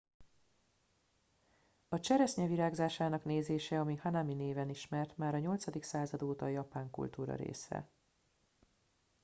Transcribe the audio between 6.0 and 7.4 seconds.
óta a japán kultúra